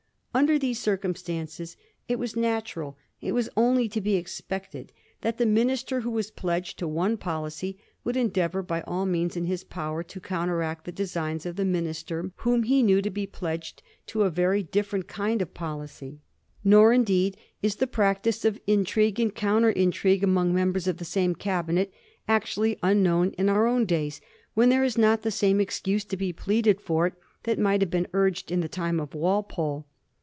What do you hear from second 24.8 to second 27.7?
is not the same excuse to be pleaded for it that